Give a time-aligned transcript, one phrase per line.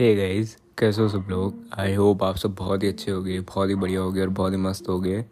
[0.00, 1.54] Hey guys कैसे हो सब लोग?
[1.78, 4.28] आई होप आप सब बहुत ही अच्छे हो गए बहुत ही बढ़िया हो गए और
[4.28, 5.22] बहुत ही मस्त हो गए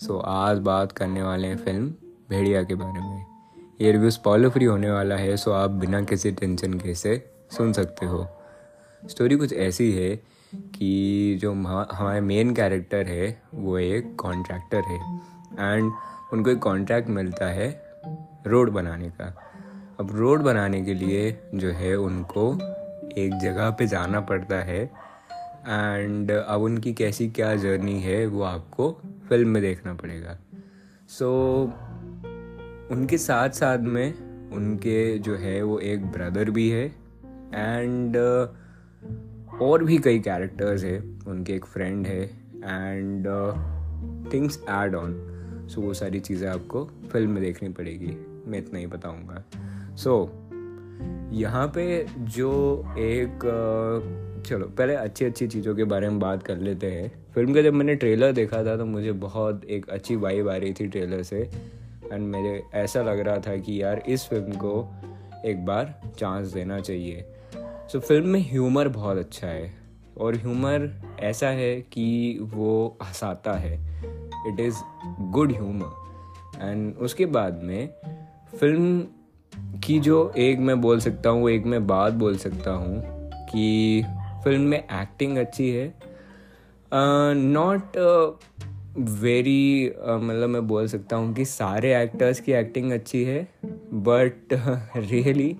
[0.00, 1.90] सो so, आज बात करने वाले हैं फ़िल्म
[2.30, 3.24] भेड़िया के बारे में।
[3.80, 7.72] ये रिव्यू स्पॉइलर फ्री होने वाला है सो आप बिना किसी टेंशन के से सुन
[7.72, 8.26] सकते हो।
[9.04, 10.10] स्टोरी कुछ ऐसी है
[10.54, 14.98] कि जो हमारे मेन कैरेक्टर है वो एक कॉन्ट्रैक्टर है।
[15.60, 15.92] एंड
[16.32, 17.70] उनको एक कॉन्ट्रैक्ट मिलता है
[18.46, 19.34] रोड बनाने का।
[20.00, 22.52] अब रोड बनाने के लिए जो है उनको
[23.18, 24.82] एक जगह पे जाना पड़ता है।
[25.66, 28.90] एंड अब उनकी कैसी क्या जर्नी है वो आपको
[29.28, 30.38] फ़िल्म में देखना पड़ेगा।
[31.08, 31.26] सो
[31.64, 31.72] so,
[32.92, 34.14] उनके साथ साथ में
[34.50, 36.84] उनके जो है वो एक ब्रदर भी है।
[37.54, 42.22] एंड uh, और भी कई कैरेक्टर्स है उनके एक फ्रेंड है।
[42.64, 43.26] And
[44.32, 45.14] things add on
[45.70, 48.16] so वो सारी चीज़ें आपको फ़िल्म में देखनी पड़ेगी।
[48.46, 49.44] मैं इतना ही बताऊँगा।
[49.96, 50.47] सो so,
[51.32, 52.50] यहाँ पे जो
[52.98, 53.38] एक
[54.46, 57.72] चलो पहले अच्छी अच्छी चीज़ों के बारे में बात कर लेते हैं। फ़िल्म का जब
[57.72, 61.50] मैंने ट्रेलर देखा था तो मुझे बहुत एक अच्छी वाइब आ रही थी ट्रेलर से।
[62.12, 64.94] एंड मेरे ऐसा लग रहा था कि यार इस फ़िल्म को
[65.44, 69.78] एक बार चांस देना चाहिए। सो so, फ़िल्म में ह्यूमर बहुत अच्छा है।
[70.18, 73.74] और ह्यूमर ऐसा है कि वो हंसाता है।
[74.52, 74.76] It is
[75.20, 77.88] good humour and उसके बाद में
[78.60, 79.06] फ़िल्म
[79.52, 83.02] की जो एक मैं बोल सकता हूँ, एक मैं बात बोल सकता हूँ
[83.50, 84.02] कि
[84.44, 85.92] फ़िल्म में एक्टिंग अच्छी है।
[86.92, 87.96] नॉट
[88.98, 93.42] वेरी मतलब मैं बोल सकता हूँ कि सारे एक्टर्स की एक्टिंग अच्छी है
[93.94, 94.52] बट
[94.96, 95.56] रियली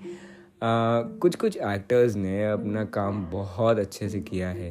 [0.63, 4.71] कुछ कुछ एक्टर्स ने अपना काम बहुत अच्छे से किया है।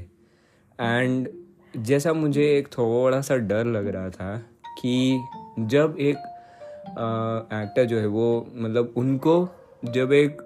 [0.80, 1.30] एंड
[1.78, 4.36] जैसा मुझे एक थोड़ा सा डर लग रहा था
[4.80, 5.20] कि
[5.60, 6.18] जब एक
[6.90, 9.50] एक्टर जो है वो मतलब उनको
[9.86, 10.42] जब एक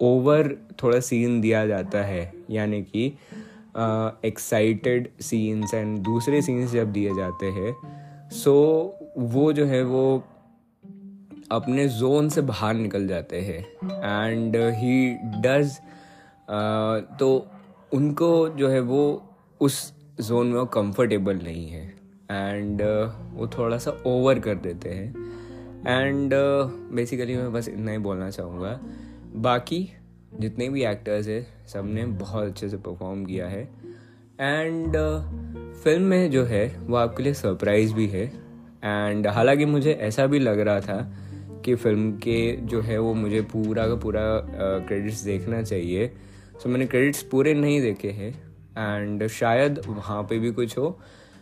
[0.00, 3.06] ओवर थोड़ा सीन दिया जाता है यानी कि
[4.24, 7.74] एक्साइटेड सीन्स एंड दूसरे सीन्स जब दिए जाते हैं
[8.30, 8.54] सो
[9.18, 10.24] वो जो है वो
[11.52, 13.60] अपने जोन से बाहर निकल जाते हैं।
[14.04, 15.76] एंड ही डज
[17.18, 17.28] तो
[17.92, 19.02] उनको जो है वो
[19.60, 21.84] उस जोन में वो कंफर्टेबल नहीं है।
[22.30, 25.14] एंड uh, वो थोड़ा सा ओवर कर देते हैं।
[25.86, 26.30] एंड
[26.94, 28.80] बेसिकली uh, मैं बस इतना ही बोलना चाहूँगा।
[29.34, 29.92] बाकी
[30.40, 33.68] जितने भी एक्टर्स हैं सबने बहुत अच्छे से परफॉर्म किया है।
[34.40, 38.24] एंड uh, फ़िल्म में जो है वो आपके लिए सरप्राइज़ भी है।
[38.84, 41.12] एंड हालाँकि मुझे ऐसा भी लग रहा था
[41.64, 44.22] कि फ़िल्म के जो है वो मुझे पूरा का पूरा
[44.86, 48.46] क्रेडिट्स uh, देखना चाहिए। सो so, मैंने क्रेडिट्स पूरे नहीं देखे हैं।
[48.78, 51.00] एंड शायद वहाँ पे भी कुछ हो।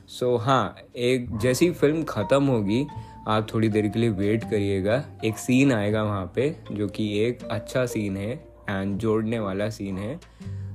[0.08, 2.86] सो so, हाँ एक जैसी फ़िल्म ख़त्म होगी
[3.28, 7.42] आप थोड़ी देर के लिए वेट करिएगा। एक सीन आएगा वहाँ पे जो कि एक
[7.50, 8.32] अच्छा सीन है
[8.70, 10.18] एंड जोड़ने वाला सीन है।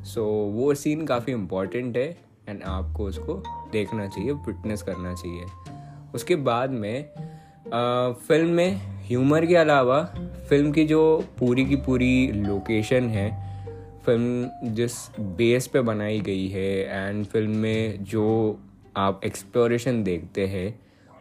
[0.04, 2.08] सो so, वो सीन काफ़ी इंपॉर्टेंट है
[2.50, 3.34] एंड आपको उसको
[3.72, 5.46] देखना चाहिए फिटनेस करना चाहिए।
[6.16, 7.06] उसके बाद में
[7.74, 10.02] आ, फ़िल्म में ह्यूमर के अलावा
[10.50, 11.02] फ़िल्म की जो
[11.40, 13.30] पूरी की पूरी लोकेशन है
[14.06, 18.60] फ़िल्म जिस बेस पे बनाई गई है एंड फ़िल्म में जो
[18.98, 20.80] आप एक्सप्लोरेशन देखते हैं,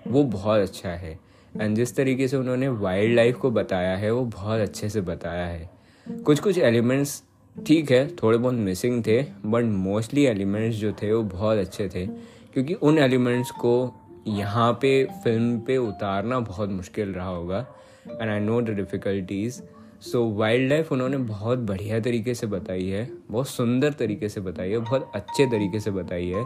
[0.09, 1.19] वो बहुत अच्छा है।
[1.61, 5.47] एंड जिस तरीके से उन्होंने वाइल्ड लाइफ को बताया है, वो बहुत अच्छे से बताया
[5.47, 5.71] है।
[6.07, 7.23] कुछ कुछ एलिमेंट्स
[7.57, 12.07] ठीक है थोड़े बहुत मिसिंग थे बट मोस्टली एलिमेंट्स जो थे, वो बहुत अच्छे थे।
[12.55, 13.95] क्योंकि उन एलिमेंट्स को
[14.27, 17.67] यहाँ पे फ़िल्म पे उतारना बहुत मुश्किल रहा होगा।
[18.11, 19.61] And I know the difficulties
[20.03, 20.25] so
[20.69, 25.11] wildlife उन्होंने बहुत बढ़िया तरीके से बताई है, बहुत सुंदर तरीके से बताई है, बहुत
[25.15, 26.45] अच्छे तरीके से बताई है।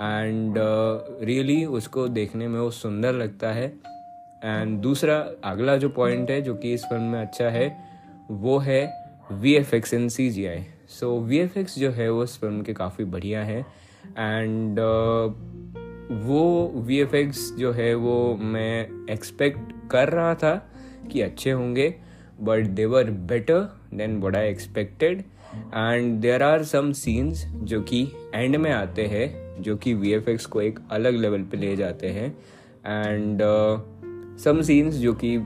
[0.00, 3.66] एंड रियली uh, really उसको देखने में वो सुंदर लगता है।
[4.44, 7.76] एंड दूसरा अगला जो पॉइंट है जो कि इस फ़िल्म में अच्छा है
[8.30, 12.10] वो है V F X and C G I so V F X जो है
[12.10, 13.66] वो इस फ़िल्म के काफ़ी बढ़िया है।
[14.18, 15.34] एंड uh,
[16.26, 20.70] वो वी एफ़ एक्स जो है वो मैं एक्सपेक्ट कर रहा था
[21.12, 21.94] कि अच्छे होंगे
[22.40, 25.24] but they were better than what I expected
[25.74, 30.60] and there are some scenes जो कि एंड में आते हैं जो कि VFX को
[30.60, 32.38] एक अलग लेवल पे ले जाते हैं।
[32.86, 33.42] एंड
[34.38, 35.38] सम सीन्स जो कि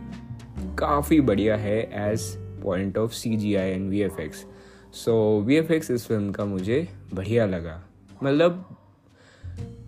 [0.78, 2.22] काफ़ी बढ़िया है as
[2.62, 4.46] point of C G I and V F X
[4.92, 7.82] so V F X इस फ़िल्म का मुझे बढ़िया लगा।
[8.22, 8.76] मतलब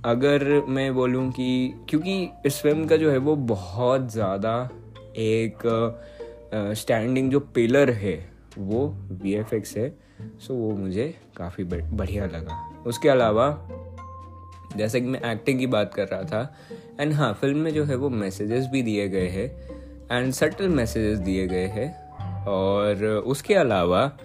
[0.05, 4.71] अगर मैं बोलूँ कि क्योंकि इस फ़िल्म का जो है वो बहुत ज़्यादा
[5.17, 5.59] एक
[6.55, 10.02] स्टैंडिंग uh, जो पिलर है वो वी एफ़ एक्स है।
[10.41, 13.69] सो वो मुझे काफ़ी बढ़िया लगा। उसके अलावा
[14.77, 16.57] जैसे कि मैं एक्टिंग की बात कर रहा था
[17.01, 19.49] एंड हाँ फ़िल्म में जो है वो मैसेजेस भी दिए गए हैं
[20.13, 24.19] एंड सटल मैसेजेस दिए गए हैं और उसके अलावा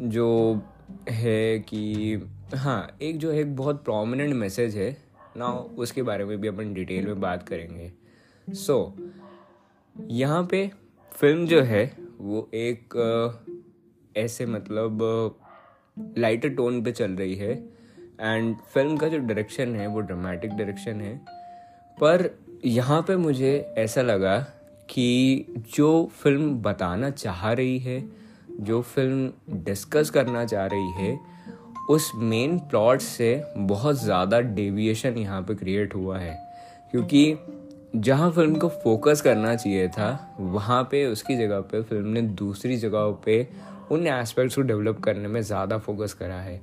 [0.00, 0.60] जो
[1.08, 2.14] है कि
[2.54, 4.96] हाँ एक जो है एक बहुत प्रोमिनेंट मैसेज है
[5.36, 5.48] ना
[5.78, 7.92] उसके बारे में भी अपन डिटेल में बात करेंगे।
[8.48, 9.10] सो so,
[10.10, 10.70] यहाँ पे
[11.12, 12.94] फ़िल्म जो है वो एक
[14.16, 14.98] ऐसे मतलब
[16.18, 17.52] लाइटर टोन पे चल रही है।
[18.20, 21.16] एंड फ़िल्म का जो डायरेक्शन है, वो ड्रामेटिक डायरेक्शन है।
[21.98, 22.30] पर
[22.64, 24.38] यहाँ पे मुझे ऐसा लगा
[24.90, 25.46] कि
[25.76, 28.02] जो फ़िल्म बताना चाह रही है,
[28.60, 29.32] जो फ़िल्म
[29.64, 31.18] डिस्कस करना चाह रही है,
[31.90, 36.36] उस मेन प्लॉट से बहुत ज़्यादा डेविएशन यहाँ पे क्रिएट हुआ है।
[36.90, 37.38] क्योंकि
[37.96, 42.76] जहाँ फ़िल्म को फोकस करना चाहिए था, वहाँ पे उसकी जगह पे फ़िल्म ने दूसरी
[42.76, 43.42] जगहों पे
[43.90, 46.60] उन एस्पेक्ट्स को डेवलप करने में ज़्यादा फोकस करा है।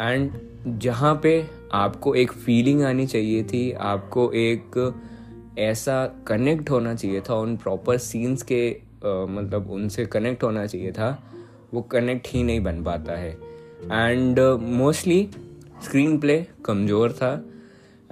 [0.00, 0.32] एंड
[0.80, 4.94] जहाँ पे आपको एक फीलिंग आनी चाहिए थी आपको एक
[5.58, 10.92] ऐसा कनेक्ट होना चाहिए था उन प्रॉपर सीन्स के आ, मतलब उनसे कनेक्ट होना चाहिए
[10.92, 11.18] था
[11.74, 13.30] वो कनेक्ट ही नहीं बन पाता है।
[13.82, 15.28] एंड मोस्टली
[15.84, 17.32] स्क्रीन प्ले कमज़ोर था।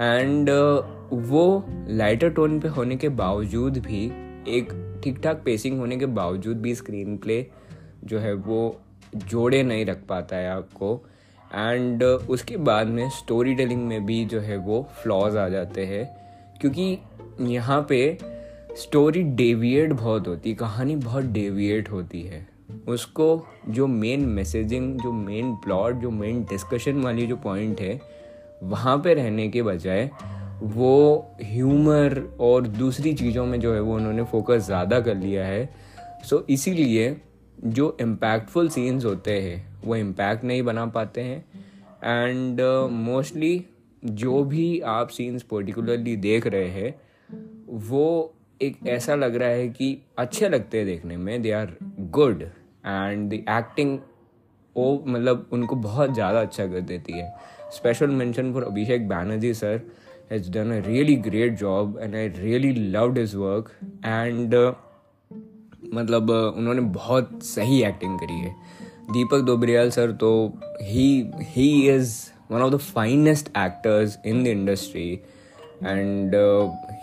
[0.01, 0.83] एंड uh,
[1.13, 4.05] वो लाइटर टोन पे होने के बावजूद भी
[4.49, 4.73] एक
[5.05, 7.41] ठीक ठाक पेसिंग होने के बावजूद भी स्क्रीन प्ले
[8.05, 8.81] जो है वो
[9.17, 11.01] जोड़े नहीं रख पाता है आपको।
[11.55, 15.87] एंड uh, उसके बाद में स्टोरी टेलिंग में भी जो है वो फ्लॉज आ जाते
[15.87, 16.05] हैं।
[16.61, 16.99] क्योंकि
[17.41, 18.19] यहाँ पे
[18.77, 22.47] स्टोरी डेविएट बहुत होती है कहानी बहुत डेविएट होती है।
[22.89, 28.01] उसको जो मेन मैसेजिंग जो मेन प्लॉट जो मेन डिस्कशन वाली जो पॉइंट है
[28.63, 30.11] वहाँ पे रहने के बजाय
[30.63, 35.69] वो ह्यूमर और दूसरी चीज़ों में जो है वो उन्होंने फोकस ज़्यादा कर लिया है।
[36.25, 37.11] सो so, इसीलिए
[37.65, 41.45] जो इम्पैक्टफुल सीन्स होते हैं वो इम्पैक्ट नहीं बना पाते हैं।
[42.05, 42.61] एंड
[42.91, 46.95] मोस्टली uh, जो भी आप सीन्स पर्टिकुलरली देख रहे हैं
[47.89, 51.77] वो एक ऐसा लग रहा है कि अच्छे लगते हैं देखने में they are
[52.11, 53.99] good and the acting
[54.77, 57.33] वो मतलब उनको बहुत ज़्यादा अच्छा कर देती है।
[57.73, 59.81] Special mention for Abhishek Banerjee sir
[60.31, 63.71] has done a really great job and I really loved his work
[64.05, 64.55] and
[65.95, 68.55] मतलब उन्होंने बहुत सही एक्टिंग करी है।
[69.13, 70.31] दीपक दोबरियाल सर तो
[70.83, 72.15] he he is
[72.51, 75.09] one of the finest actors in the industry
[75.85, 76.35] and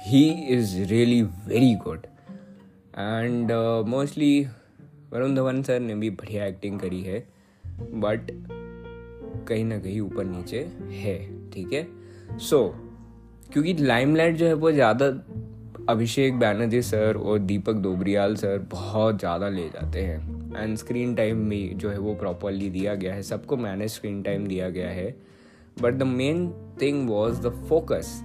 [0.08, 0.24] he
[0.56, 2.06] is really very good
[2.98, 3.52] and
[3.88, 4.48] mostly
[5.14, 7.20] Varun Dhawan sir ने भी बढ़िया एक्टिंग करी है
[7.80, 8.32] बट
[9.48, 10.60] कहीं ना कहीं ऊपर नीचे
[10.92, 11.18] है
[11.52, 11.88] ठीक है?
[12.38, 15.10] सो so, क्योंकि लाइमलाइट जो है वो ज़्यादा
[15.90, 21.48] अभिषेक बैनर्जी सर और दीपक दोबरियाल सर बहुत ज़्यादा ले जाते हैं। एंड स्क्रीन टाइम
[21.50, 25.16] भी जो है वो प्रॉपरली दिया गया है। सबको मैनेज स्क्रीन टाइम दिया गया है।
[25.82, 26.48] But the main
[26.82, 28.22] thing was the focus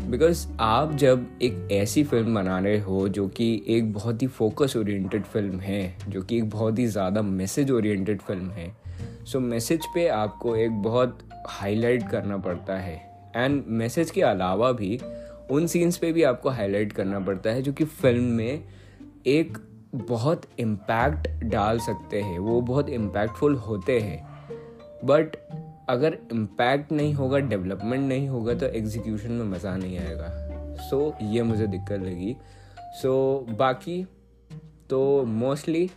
[0.00, 4.76] because आप जब एक ऐसी फ़िल्म बना रहे हो जो कि एक बहुत ही फोकस
[4.76, 8.72] ओरिएंटेड फ़िल्म है जो कि एक बहुत ही ज़्यादा मैसेज ओरिएंटेड फ़िल्म है
[9.24, 11.18] सो so, मैसेज पे आपको एक बहुत
[11.48, 12.96] हाईलाइट करना पड़ता है।
[13.36, 14.98] एंड मैसेज के अलावा भी
[15.50, 18.64] उन सीन्स पे भी आपको हाईलाइट करना पड़ता है जो कि फ़िल्म में
[19.26, 19.58] एक
[19.94, 24.18] बहुत इम्पैक्ट डाल सकते हैं वो बहुत इम्पैक्टफुल होते हैं।
[25.04, 25.36] बट
[25.88, 30.28] अगर इम्पैक्ट नहीं होगा डेवलपमेंट नहीं होगा तो एग्जीक्यूशन में मज़ा नहीं आएगा।
[30.80, 32.36] सो so, ये मुझे दिक्कत लगी।
[33.02, 34.04] सो so, बाकी
[34.90, 35.88] तो मोस्टली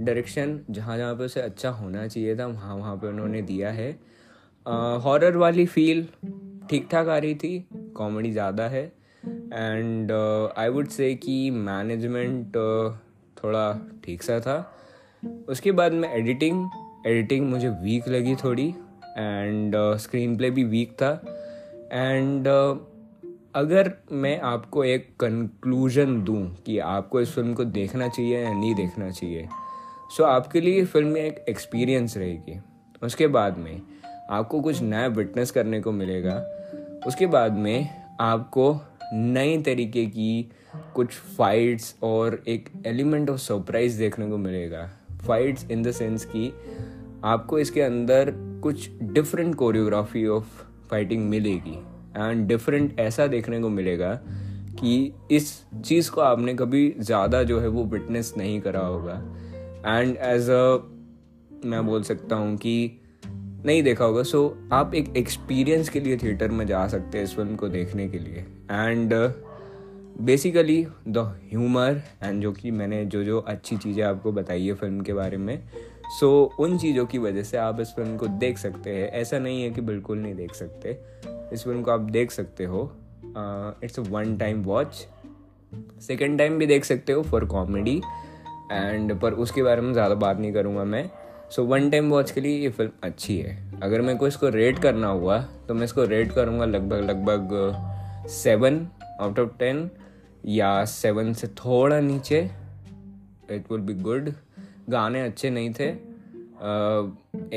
[0.00, 3.90] डायरेक्शन जहाँ जहाँ पे उसे अच्छा होना चाहिए था वहाँ वहाँ पे उन्होंने दिया है।
[5.02, 6.06] हॉरर वाली फील
[6.70, 7.58] ठीक ठाक आ रही थी
[7.96, 8.90] कॉमेडी ज़्यादा है।
[9.54, 10.12] एंड
[10.58, 12.92] आई वुड से कि मैनेजमेंट uh,
[13.44, 14.74] थोड़ा ठीक सा था।
[15.48, 16.70] उसके बाद में एडिटिंग
[17.06, 18.74] एडिटिंग मुझे वीक लगी थोड़ी।
[19.18, 21.22] एंड स्क्रीन प्ले भी वीक था।
[21.92, 22.78] एंड uh,
[23.54, 28.74] अगर मैं आपको एक कंक्लूजन दूँ कि आपको इस फ़िल्म को देखना चाहिए या नहीं
[28.74, 29.48] देखना चाहिए
[30.16, 32.60] सो so, आपके लिए फ़िल्म में एक एक्सपीरियंस रहेगी।
[33.02, 33.82] उसके बाद में
[34.30, 36.34] आपको कुछ नया विटनेस करने को मिलेगा।
[37.06, 37.88] उसके बाद में
[38.20, 38.80] आपको
[39.12, 40.50] नई तरीके की
[40.94, 44.88] कुछ फाइट्स और एक एलिमेंट ऑफ़ सरप्राइज़ देखने को मिलेगा।
[45.26, 46.52] फाइट्स इन द सेंस कि
[47.24, 51.78] आपको इसके अंदर कुछ डिफरेंट कोरियोग्राफी ऑफ़ फाइटिंग मिलेगी।
[52.16, 54.14] एंड डिफरेंट ऐसा देखने को मिलेगा
[54.78, 55.52] कि इस
[55.84, 59.14] चीज़ को आपने कभी ज़्यादा जो है वो विटनेस नहीं करा होगा।
[59.86, 60.62] एंड एज अ
[61.66, 62.99] मैं बोल सकता हूँ कि
[63.66, 67.24] नहीं देखा होगा। सो so, आप एक एक्सपीरियंस के लिए थिएटर में जा सकते हैं
[67.24, 69.12] इस फ़िल्म को देखने के लिए। And
[70.20, 71.18] basically the
[71.50, 75.36] humour and जो कि मैंने जो जो अच्छी चीज़ें आपको बताई है फ़िल्म के बारे
[75.36, 75.58] में
[76.10, 79.38] सो so, उन चीज़ों की वजह से आप इस फ़िल्म को देख सकते हैं। ऐसा
[79.38, 80.98] नहीं है कि बिल्कुल नहीं देख सकते।
[81.54, 82.90] इस फ़िल्म को आप देख सकते हो।
[83.84, 85.06] It's a one time watch
[86.00, 88.00] second time भी देख सकते हो फॉर कॉमेडी
[88.72, 91.08] एंड पर उसके बारे में ज़्यादा बात नहीं करूँगा मैं।
[91.50, 94.78] सो वन टाइम वॉच के लिए ये फ़िल्म अच्छी है। अगर मेरे को इसको रेट
[94.78, 95.38] करना हुआ
[95.68, 98.86] तो मैं इसको रेट करूँगा लगभग लगभग सेवन
[99.20, 99.90] आउट ऑफ़ टेन
[100.48, 102.40] या सेवन से थोड़ा नीचे।
[103.50, 104.32] इट विल बी गुड
[104.90, 105.88] गाने अच्छे नहीं थे।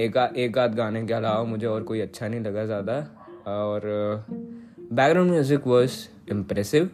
[0.01, 2.93] एक आ, एक आध गाने के अलावा मुझे और कोई अच्छा नहीं लगा ज़्यादा।
[3.47, 3.81] और
[4.91, 5.97] background music was
[6.31, 6.89] impressive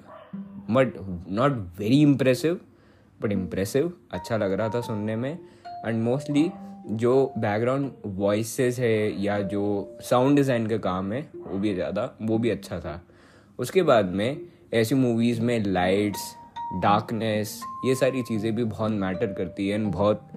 [0.70, 0.94] but
[1.30, 2.60] not very impressive
[3.20, 5.32] but impressive अच्छा लग रहा था सुनने में।
[5.86, 6.52] एंड मोस्टली
[6.92, 12.38] जो बैकग्राउंड वॉइसेस है या जो साउंड डिज़ाइन का काम है वो भी ज़्यादा वो
[12.38, 13.02] भी अच्छा था।
[13.60, 14.42] उसके बाद में
[14.74, 16.34] ऐसी मूवीज़ में लाइट्स
[16.82, 20.28] डार्कनेस ये सारी चीज़ें भी बहुत मैटर करती है एंड बहुत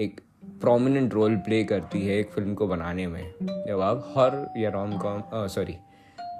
[0.00, 0.20] एक
[0.60, 3.22] प्रोमिनेंट रोल प्ले करती है एक फ़िल्म को बनाने में।
[3.66, 5.76] जब आप हॉर या rom com sorry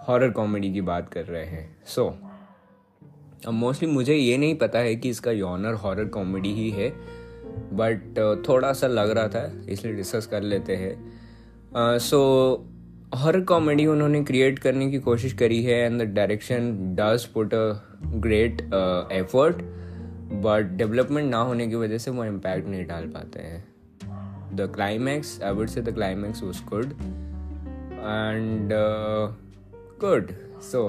[0.08, 4.78] horror comedy की बात कर रहे हैं। सो so, अब मोस्टली मुझे ये नहीं पता
[4.78, 6.88] है कि इसका यॉनर हॉरर कॉमेडी ही है।
[7.56, 12.18] बट uh, थोड़ा सा लग रहा था इसलिए डिस्कस कर लेते हैं। सो
[13.14, 17.72] हर कॉमेडी उन्होंने क्रिएट करने की कोशिश करी है and the direction does put a
[18.04, 18.60] great
[19.12, 19.56] effort
[20.32, 23.64] but development ना होने की वजह से वो इम्पैक्ट नहीं डाल पाते हैं।
[24.56, 26.92] The climax I would say the climax was good
[27.92, 28.70] and
[30.04, 30.30] good
[30.62, 30.86] so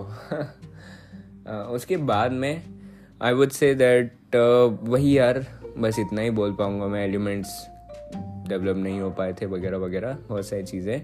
[1.74, 2.64] उसके बाद में
[3.22, 4.14] आई वुड से दैट
[4.84, 5.46] वही यार
[5.78, 7.68] बस इतना ही बोल पाऊँगा मैं एलिमेंट्स
[8.50, 10.96] डेवलप नहीं हो पाए थे वगैरह वगैरह बहुत सारी चीज़ें।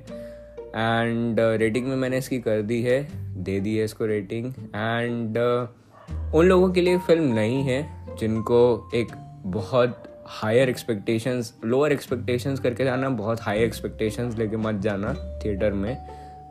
[0.76, 3.08] एंड रेटिंग में मैंने इसकी कर दी है
[3.44, 7.82] दे दी है इसको रेटिंग एंड uh, उन लोगों के लिए फ़िल्म नहीं है
[8.18, 9.08] जिनको एक
[9.46, 15.98] बहुत हायर एक्सपेक्टेशंस लोअर एक्सपेक्टेशंस करके जाना बहुत हाई एक्सपेक्टेशंस लेके मत जाना थिएटर में।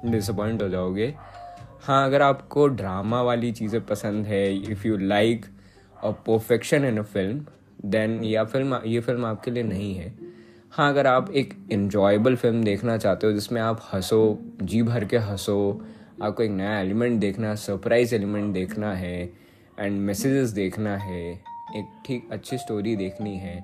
[0.05, 1.15] डिसअपॉइंट हो जाओगे।
[1.83, 5.47] हाँ अगर आपको ड्रामा वाली चीज़ें पसंद है if you like
[6.05, 7.45] a perfection in a film
[7.85, 10.15] then या फ़िल्म, ये फ़िल्म आपके लिए नहीं है।
[10.73, 15.19] हाँ अगर आप एक इन्जॉयबल फ़िल्म देखना चाहते हो, जिसमें आप हंसो, जी भर के
[15.19, 15.83] हंसो,
[16.23, 19.23] आपको एक नया एलिमेंट देखना सरप्राइज़ एलिमेंट देखना है
[19.79, 21.31] एंड मैसेजेस देखना है,
[21.77, 23.61] एक ठीक अच्छी स्टोरी देखनी है,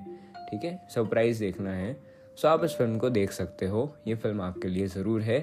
[0.49, 0.79] ठीक है?
[0.89, 1.97] सरप्राइज़ देखना है
[2.37, 5.37] सो आप इस फ़िल्म को देख सकते हो। ये फ़िल्म आपके लिए ज़रूर है।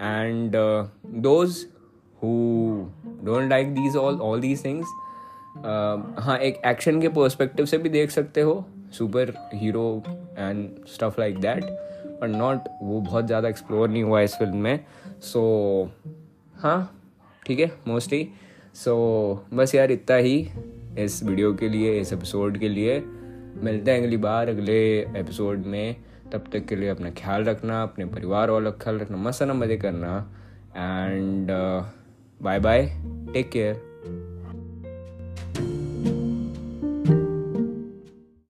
[0.00, 0.52] And
[1.22, 1.64] those
[2.22, 2.28] who
[3.24, 4.88] don't like these all all these things
[5.56, 8.64] हाँ एक एक्शन के पर्सपेक्टिव से भी देख सकते हो
[9.54, 10.02] superhero
[10.38, 11.64] and stuff like that
[12.20, 14.84] but not वो बहुत ज़्यादा एक्सप्लोर नहीं हुआ इस फ़िल्म में.
[15.22, 17.00] सो so, हाँ
[17.46, 18.28] ठीक है मोस्टली
[18.74, 20.48] सो so, बस यार इतना ही
[20.98, 23.00] इस वीडियो के लिए इस एपिसोड के लिए.
[23.62, 25.96] मिलते हैं अगली बार अगले एपिसोड में.
[26.32, 29.76] तब तक के लिए अपना ख्याल रखना अपने परिवार वालों का ख्याल रखना मस्त मज़े
[29.76, 30.16] करना
[30.76, 31.50] and
[32.42, 32.84] bye bye
[33.32, 33.87] take care